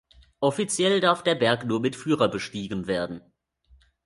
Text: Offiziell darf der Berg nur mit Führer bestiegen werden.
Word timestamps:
Offiziell 0.39 0.99
darf 0.99 1.21
der 1.21 1.35
Berg 1.35 1.63
nur 1.63 1.79
mit 1.79 1.95
Führer 1.95 2.27
bestiegen 2.27 2.87
werden. 2.87 3.21